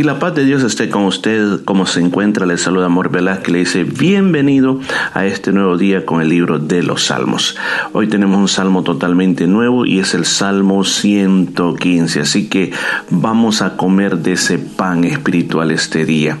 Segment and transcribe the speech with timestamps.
[0.00, 3.10] Y la paz de Dios esté con usted, como se encuentra, le saluda Amor
[3.42, 4.80] que le dice bienvenido
[5.12, 7.58] a este nuevo día con el libro de los Salmos.
[7.92, 12.72] Hoy tenemos un salmo totalmente nuevo y es el Salmo 115, así que
[13.10, 16.38] vamos a comer de ese pan espiritual este día.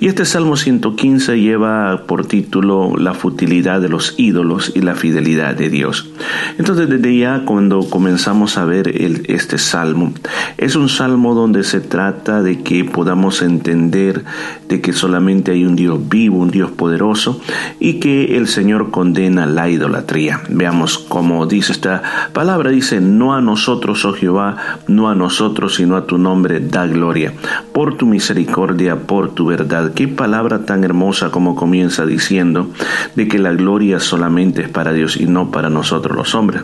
[0.00, 5.54] Y este Salmo 115 lleva por título La futilidad de los ídolos y la fidelidad
[5.54, 6.10] de Dios.
[6.58, 8.88] Entonces desde ya cuando comenzamos a ver
[9.28, 10.12] este salmo,
[10.58, 14.24] es un salmo donde se trata de que podamos entender
[14.70, 17.42] de que solamente hay un Dios vivo, un Dios poderoso
[17.78, 20.40] y que el Señor condena la idolatría.
[20.48, 25.96] Veamos cómo dice esta palabra, dice, no a nosotros, oh Jehová, no a nosotros, sino
[25.96, 27.34] a tu nombre da gloria,
[27.74, 29.92] por tu misericordia, por tu verdad.
[29.92, 32.70] Qué palabra tan hermosa como comienza diciendo
[33.14, 36.62] de que la gloria solamente es para Dios y no para nosotros los hombres.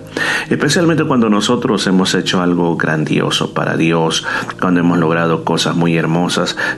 [0.49, 4.25] Especialmente cuando nosotros hemos hecho algo grandioso para Dios,
[4.59, 6.12] cuando hemos logrado cosas muy hermosas,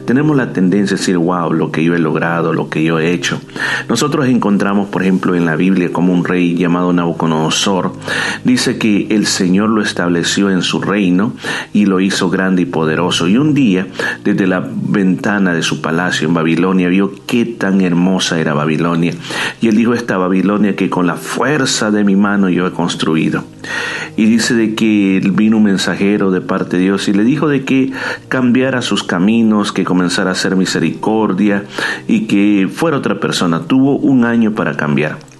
[0.04, 3.12] tenemos la tendencia a decir, wow, lo que yo he logrado, lo que yo he
[3.12, 3.40] hecho.
[3.88, 7.92] Nosotros encontramos, por ejemplo, en la Biblia como un rey llamado Nabucodonosor,
[8.44, 11.32] dice que el Señor lo estableció en su reino
[11.72, 13.28] y lo hizo grande y poderoso.
[13.28, 13.86] Y un día,
[14.22, 19.14] desde la ventana de su palacio en Babilonia, vio qué tan hermosa era Babilonia.
[19.60, 23.53] Y él dijo, esta Babilonia que con la fuerza de mi mano yo he construido.
[24.16, 27.64] Y dice de que vino un mensajero de parte de Dios y le dijo de
[27.64, 27.92] que
[28.28, 31.64] cambiara sus caminos, que comenzara a hacer misericordia
[32.06, 33.62] y que fuera otra persona.
[33.66, 35.33] Tuvo un año para cambiar.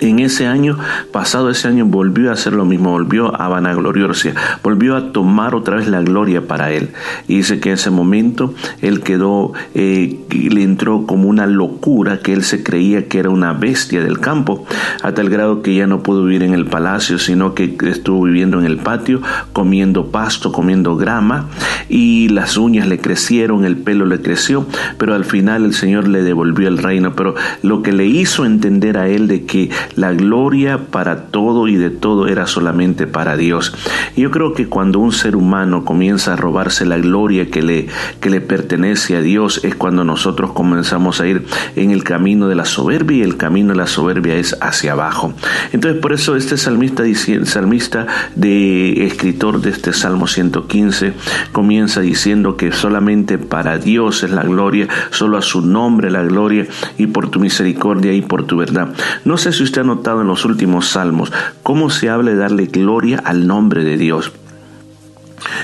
[0.00, 0.78] En ese año,
[1.12, 5.76] pasado ese año, volvió a hacer lo mismo, volvió a vanagloriarse, volvió a tomar otra
[5.76, 6.90] vez la gloria para él.
[7.26, 12.32] Y dice que en ese momento él quedó, eh, le entró como una locura que
[12.32, 14.64] él se creía que era una bestia del campo,
[15.02, 18.58] a tal grado que ya no pudo vivir en el palacio, sino que estuvo viviendo
[18.60, 19.20] en el patio,
[19.52, 21.46] comiendo pasto, comiendo grama,
[21.88, 24.66] y las uñas le crecieron, el pelo le creció,
[24.96, 27.14] pero al final el Señor le devolvió el reino.
[27.14, 31.76] Pero lo que le hizo entender a él de que la gloria para todo y
[31.76, 33.74] de todo era solamente para Dios.
[34.16, 37.88] Yo creo que cuando un ser humano comienza a robarse la gloria que le,
[38.20, 41.46] que le pertenece a Dios es cuando nosotros comenzamos a ir
[41.76, 45.32] en el camino de la soberbia y el camino de la soberbia es hacia abajo.
[45.72, 47.04] Entonces por eso este salmista,
[47.44, 51.14] salmista de escritor de este Salmo 115
[51.52, 56.66] comienza diciendo que solamente para Dios es la gloria, solo a su nombre la gloria
[56.96, 58.94] y por tu misericordia y por tu verdad.
[59.24, 62.66] No sé si usted ha notado en los últimos salmos cómo se habla de darle
[62.66, 64.32] gloria al nombre de Dios.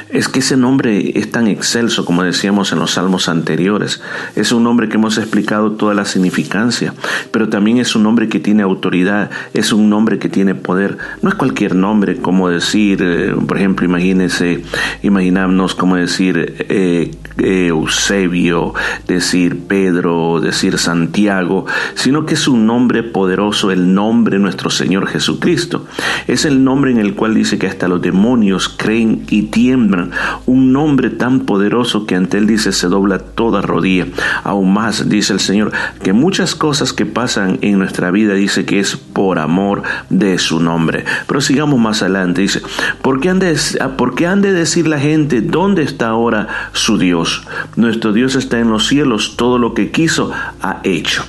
[0.09, 4.01] Es que ese nombre es tan excelso como decíamos en los salmos anteriores.
[4.37, 6.95] Es un nombre que hemos explicado toda la significancia,
[7.31, 10.99] pero también es un nombre que tiene autoridad, es un nombre que tiene poder.
[11.23, 14.63] No es cualquier nombre como decir, eh, por ejemplo, imagínense,
[15.03, 18.75] imaginarnos como decir eh, Eusebio,
[19.07, 25.87] decir Pedro, decir Santiago, sino que es un nombre poderoso, el nombre nuestro Señor Jesucristo.
[26.27, 29.43] Es el nombre en el cual dice que hasta los demonios creen y
[29.73, 34.07] Un nombre tan poderoso que ante él dice se dobla toda rodilla.
[34.43, 38.81] Aún más dice el Señor que muchas cosas que pasan en nuestra vida dice que
[38.81, 41.05] es por amor de su nombre.
[41.27, 42.43] Pero sigamos más adelante.
[42.43, 42.63] Dice,
[43.01, 43.57] ¿por qué han de,
[43.97, 47.45] por qué han de decir la gente dónde está ahora su Dios?
[47.77, 51.25] Nuestro Dios está en los cielos, todo lo que quiso ha hecho.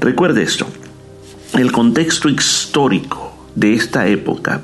[0.00, 0.66] Recuerde esto,
[1.54, 3.21] el contexto histórico
[3.54, 4.62] de esta época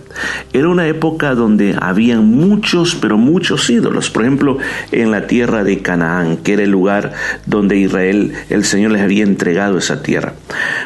[0.52, 4.10] era una época donde habían muchos, pero muchos ídolos.
[4.10, 4.58] Por ejemplo,
[4.92, 7.12] en la tierra de Canaán, que era el lugar
[7.46, 10.34] donde Israel, el Señor les había entregado esa tierra.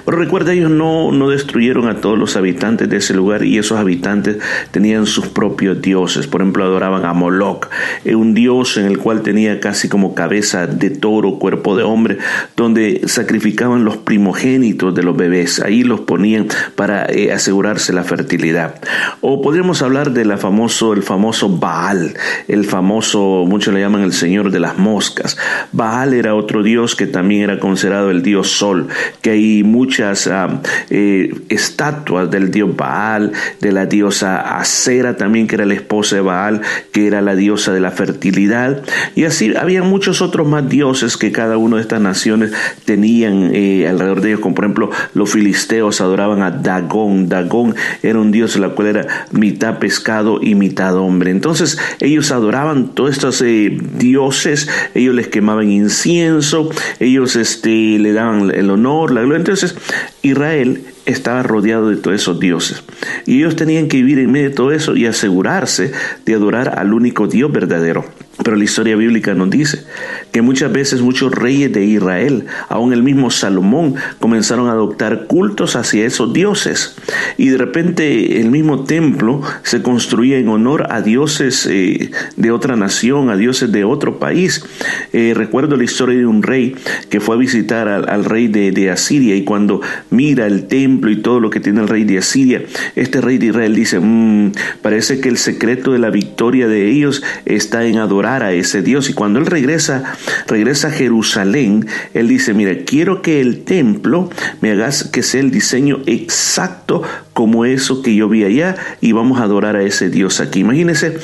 [0.04, 3.78] Pero recuerda, ellos no, no destruyeron a todos los habitantes de ese lugar y esos
[3.78, 4.38] habitantes
[4.70, 6.26] tenían sus propios dioses.
[6.26, 7.68] Por ejemplo, adoraban a Moloch,
[8.04, 12.18] eh, un dios en el cual tenía casi como cabeza de toro, cuerpo de hombre,
[12.56, 15.60] donde sacrificaban los primogénitos de los bebés.
[15.60, 18.74] Ahí los ponían para eh, asegurarse la fertilidad.
[19.20, 22.14] O podríamos hablar de la famoso, el famoso Baal,
[22.48, 25.36] el famoso, muchos le llaman el señor de las moscas.
[25.70, 28.88] Baal era otro dios que también era considerado el dios sol,
[29.20, 30.60] que hay muchas ah,
[30.90, 36.22] eh, estatuas del dios Baal, de la diosa Acera también, que era la esposa de
[36.22, 36.62] Baal,
[36.92, 38.82] que era la diosa de la fertilidad.
[39.14, 42.52] Y así había muchos otros más dioses que cada una de estas naciones
[42.84, 47.28] tenían eh, alrededor de ellos, como por ejemplo los filisteos adoraban a Dagón.
[47.28, 51.30] Dagón era un dios la cual era mitad pescado y mitad hombre.
[51.30, 56.70] Entonces ellos adoraban todos estos eh, dioses, ellos les quemaban incienso,
[57.00, 59.38] ellos este, le daban el honor, la gloria.
[59.38, 59.74] Entonces
[60.22, 62.82] Israel estaba rodeado de todos esos dioses.
[63.26, 65.92] Y ellos tenían que vivir en medio de todo eso y asegurarse
[66.24, 68.04] de adorar al único Dios verdadero.
[68.42, 69.84] Pero la historia bíblica nos dice
[70.32, 75.76] que muchas veces muchos reyes de Israel, aún el mismo Salomón, comenzaron a adoptar cultos
[75.76, 76.96] hacia esos dioses.
[77.36, 82.74] Y de repente el mismo templo se construía en honor a dioses eh, de otra
[82.74, 84.64] nación, a dioses de otro país.
[85.12, 86.74] Eh, recuerdo la historia de un rey
[87.10, 91.16] que fue a visitar al, rey de, de, Asiria y cuando mira el templo y
[91.16, 92.62] todo lo que tiene el rey de Asiria,
[92.96, 94.52] este rey de Israel dice, mm,
[94.82, 99.10] parece que el secreto de la victoria de ellos está en adorar a ese Dios.
[99.10, 100.14] Y cuando él regresa,
[100.46, 104.30] regresa a Jerusalén, él dice, mira, quiero que el templo
[104.60, 107.02] me hagas que sea el diseño exacto
[107.32, 110.60] como eso que yo vi allá y vamos a adorar a ese Dios aquí.
[110.60, 111.18] Imagínense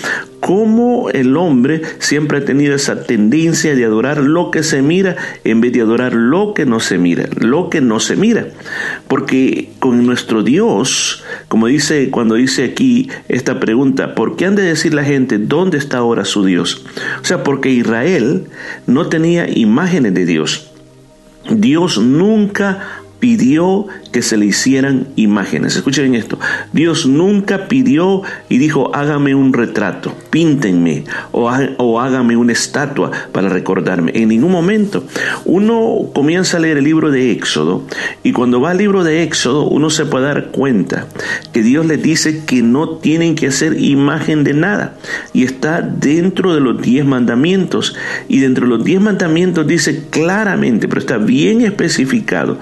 [0.48, 5.14] cómo el hombre siempre ha tenido esa tendencia de adorar lo que se mira
[5.44, 8.46] en vez de adorar lo que no se mira, lo que no se mira.
[9.08, 14.62] Porque con nuestro Dios, como dice cuando dice aquí esta pregunta, ¿por qué han de
[14.62, 16.82] decir la gente dónde está ahora su Dios?
[17.20, 18.46] O sea, porque Israel
[18.86, 20.70] no tenía imágenes de Dios.
[21.50, 25.76] Dios nunca pidió que se le hicieran imágenes.
[25.76, 26.38] Escuchen esto.
[26.72, 33.48] Dios nunca pidió y dijo, hágame un retrato, píntenme o, o hágame una estatua para
[33.48, 34.12] recordarme.
[34.14, 35.04] En ningún momento.
[35.44, 37.84] Uno comienza a leer el libro de Éxodo
[38.22, 41.06] y cuando va al libro de Éxodo uno se puede dar cuenta
[41.52, 44.96] que Dios le dice que no tienen que hacer imagen de nada
[45.32, 47.96] y está dentro de los diez mandamientos
[48.28, 52.58] y dentro de los diez mandamientos dice claramente, pero está bien especificado,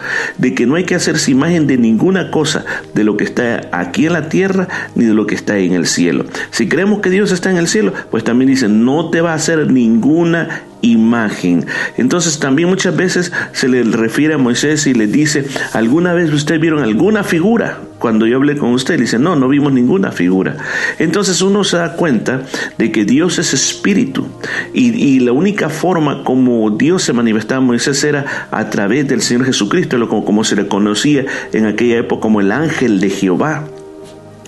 [0.54, 2.64] que no hay que hacerse imagen de ninguna cosa,
[2.94, 5.86] de lo que está aquí en la tierra ni de lo que está en el
[5.86, 6.26] cielo.
[6.50, 9.36] Si creemos que Dios está en el cielo, pues también dice, no te va a
[9.36, 11.66] hacer ninguna imagen.
[11.96, 16.60] Entonces también muchas veces se le refiere a Moisés y le dice, ¿alguna vez ustedes
[16.60, 17.78] vieron alguna figura?
[17.98, 20.56] Cuando yo hablé con usted, dice, no, no vimos ninguna figura.
[20.98, 22.42] Entonces uno se da cuenta
[22.78, 24.26] de que Dios es espíritu
[24.72, 29.46] y, la única forma como Dios se manifestaba a Moisés era a través del Señor
[29.46, 33.64] Jesucristo, como, como se le conocía en aquella época como el ángel de Jehová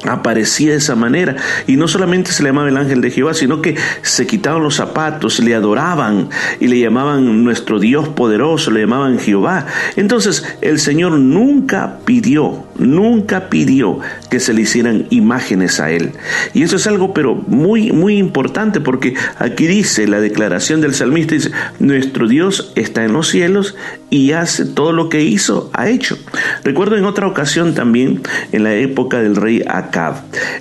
[0.05, 1.37] aparecía de esa manera.
[1.67, 4.77] Y no solamente se le llamaba el ángel de Jehová sino que se quitaban los
[4.77, 6.29] zapatos le adoraban
[6.61, 9.67] y le llamaban nuestro Dios poderoso le llamaban Jehová.
[9.97, 13.99] Entonces el Señor nunca pidió nunca pidió
[14.31, 16.13] que se le hicieran imágenes a él.
[16.55, 21.35] Y eso es algo pero muy muy importante porque aquí dice la declaración del salmista
[21.35, 23.77] dice nuestro Dios está en los cielos
[24.11, 26.17] y hace todo lo que hizo ha hecho
[26.65, 28.23] recuerdo en otra ocasión también
[28.53, 29.63] en la época del rey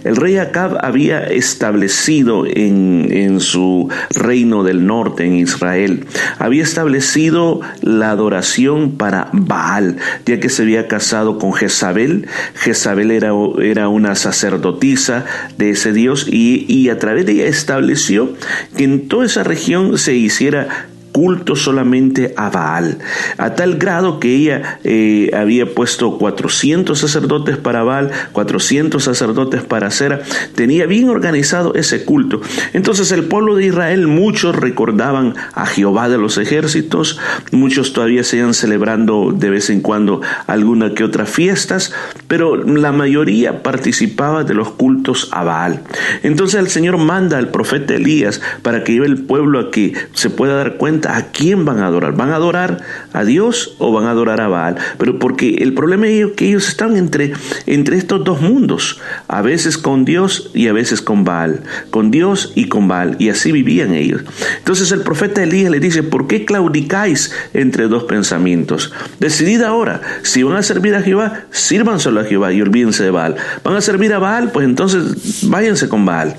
[0.04, 6.06] el rey Acab había establecido en, en su reino del norte, en Israel,
[6.40, 12.28] había establecido la adoración para Baal, ya que se había casado con Jezabel.
[12.56, 13.32] Jezabel era,
[13.62, 15.26] era una sacerdotisa
[15.58, 18.34] de ese dios y, y a través de ella estableció
[18.76, 23.00] que en toda esa región se hiciera culto solamente a Baal,
[23.40, 29.90] a tal grado que ella eh, había puesto 400 sacerdotes para Baal, 400 sacerdotes para
[29.90, 30.22] Sera,
[30.54, 32.40] tenía bien organizado ese culto.
[32.74, 37.20] Entonces el pueblo de Israel, muchos recordaban a Jehová de los ejércitos,
[37.52, 41.94] muchos todavía se iban celebrando de vez en cuando alguna que otra fiestas,
[42.28, 45.82] pero la mayoría participaba de los cultos a Baal.
[46.22, 50.30] Entonces el Señor manda al profeta Elías para que lleve el pueblo a que se
[50.30, 52.16] pueda dar cuenta a quién van a adorar.
[52.16, 52.82] ¿Van a adorar
[53.14, 54.76] a Dios o van a adorar a Baal?
[54.98, 57.34] Pero porque el problema es que ellos están entre,
[57.66, 62.52] entre estos dos mundos, a veces con Dios y a veces con Baal, con Dios
[62.56, 64.22] y con Baal, y así vivían ellos.
[64.58, 68.94] Entonces el profeta Elías le dice, ¿por qué claudicáis entre dos pensamientos?
[69.20, 73.36] Decidid ahora, si van a servir a Jehová, sírvanselo a Jehová y olvídense de Baal.
[73.64, 74.52] ¿Van a servir a Baal?
[74.52, 76.36] Pues entonces váyanse con Baal.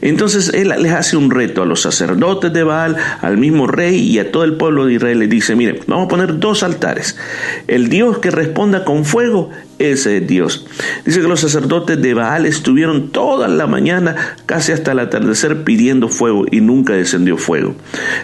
[0.00, 4.18] Entonces él les hace un reto a los sacerdotes de Baal, al mismo rey y
[4.20, 7.18] a todo el pueblo de Israel le dice, mire, vamos a poner dos altares.
[7.66, 10.66] El Dios que responda con fuego ese Dios.
[11.04, 14.16] Dice que los sacerdotes de Baal estuvieron toda la mañana,
[14.46, 17.74] casi hasta el atardecer, pidiendo fuego y nunca descendió fuego.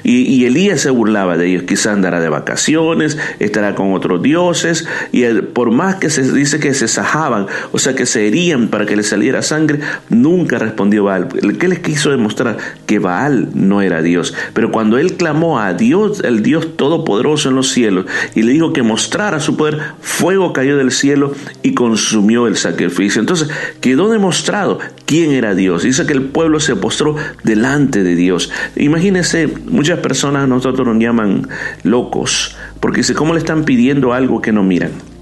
[0.03, 5.25] Y, Elías se burlaba de ellos, quizá andará de vacaciones, estará con otros dioses, y
[5.25, 8.97] por más que se dice que se sajaban, o sea que se herían para que
[8.97, 9.81] les saliera sangre,
[10.11, 11.29] nunca respondió Baal.
[11.59, 12.59] ¿Qué les quiso demostrar?
[12.87, 14.35] Que Baal no era Dios.
[14.53, 18.73] Pero cuando él clamó a Dios, el Dios todopoderoso en los cielos, y le dijo
[18.73, 21.33] que mostrara su poder, fuego cayó del cielo
[21.63, 23.21] y consumió el sacrificio.
[23.21, 23.49] Entonces
[23.81, 25.83] quedó demostrado quién era Dios.
[25.83, 28.51] Dice que el pueblo se postró delante de Dios.
[28.77, 31.49] Imagínense, muchas personas nosotros nos llaman
[31.83, 35.14] locos, porque dice, ¿cómo le están pidiendo algo que no miran?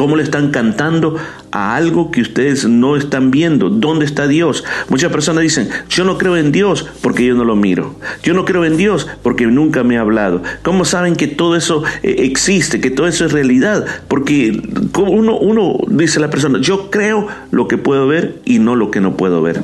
[0.00, 1.16] ¿Cómo le están cantando
[1.50, 3.68] a algo que ustedes no están viendo?
[3.68, 4.64] ¿Dónde está Dios?
[4.88, 7.96] Muchas personas dicen, yo no creo en Dios porque yo no lo miro.
[8.22, 10.42] Yo no creo en Dios porque nunca me ha hablado.
[10.62, 13.84] ¿Cómo saben que todo eso eh, existe, que todo eso es realidad?
[14.08, 14.62] Porque
[14.96, 18.90] uno, uno dice a la persona, yo creo lo que puedo ver y no lo
[18.90, 19.60] que no puedo ver.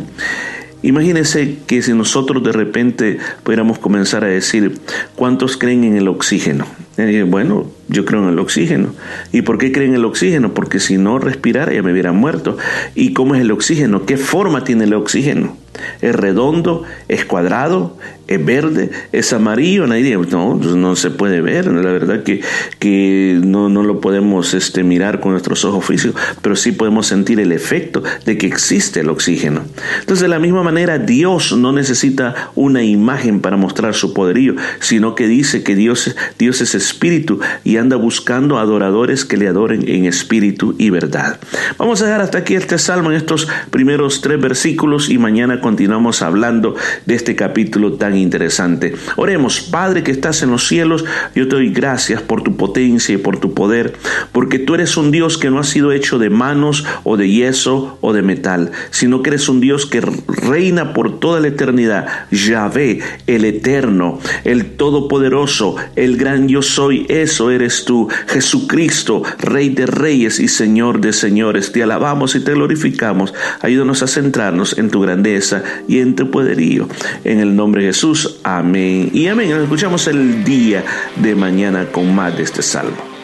[0.87, 4.79] Imagínense que si nosotros de repente pudiéramos comenzar a decir,
[5.17, 6.65] ¿cuántos creen en el oxígeno?
[6.97, 8.95] Eh, bueno, yo creo en el oxígeno.
[9.33, 10.55] ¿Y por qué creen en el oxígeno?
[10.55, 12.57] Porque si no respirara ya me hubiera muerto.
[12.95, 14.07] ¿Y cómo es el oxígeno?
[14.07, 15.57] ¿Qué forma tiene el oxígeno?
[16.01, 16.85] ¿Es redondo?
[17.09, 17.97] ¿Es cuadrado?
[18.29, 18.91] ¿Es verde?
[19.13, 19.87] ¿Es amarillo?
[19.87, 21.67] Nadie no, pues no se puede ver.
[21.67, 22.41] La verdad que,
[22.81, 27.39] que no, no lo podemos este, mirar con nuestros ojos físicos, pero sí podemos sentir
[27.39, 29.63] el efecto de que existe el oxígeno.
[30.01, 35.15] Entonces, de la misma manera, Dios no necesita una imagen para mostrar su poderío, sino
[35.15, 40.05] que dice que Dios, Dios es espíritu y anda buscando adoradores que le adoren en
[40.05, 41.39] espíritu y verdad.
[41.79, 46.23] Vamos a dejar hasta aquí este salmo en estos primeros tres versículos y mañana continuamos
[46.23, 48.95] hablando de este capítulo tan interesante.
[49.17, 51.05] Oremos, Padre que estás en los cielos,
[51.35, 53.95] yo te doy gracias por tu potencia y por tu poder,
[54.31, 57.99] porque tú eres un Dios que no ha sido hecho de manos o de yeso
[58.01, 62.07] o de metal, sino que eres un Dios que reina por toda la eternidad.
[62.31, 69.87] Yahvé, el eterno, el todopoderoso, el gran yo soy, eso eres tú, Jesucristo, Rey de
[69.87, 71.73] reyes y Señor de señores.
[71.73, 73.35] Te alabamos y te glorificamos.
[73.63, 75.56] Ayúdanos a centrarnos en tu grandeza
[75.89, 76.89] y en tu poderío.
[77.25, 79.11] En el nombre de Jesús, amén.
[79.13, 79.51] Y amén.
[79.51, 80.85] Escuchamos el día
[81.17, 83.16] de mañana con más de este salmo.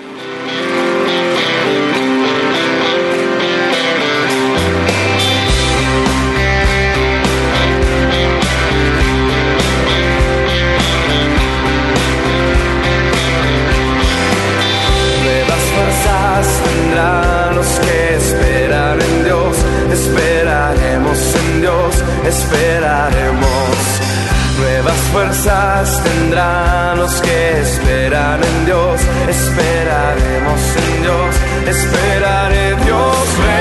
[25.12, 29.00] Fuerzas tendrán los que esperan en Dios.
[29.28, 31.34] Esperaremos en Dios,
[31.66, 33.51] esperaré Dios.